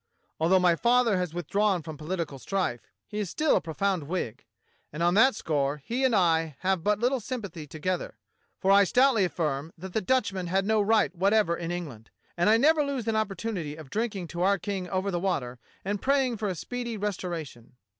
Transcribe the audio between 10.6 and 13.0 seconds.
no right whatever in England, and I never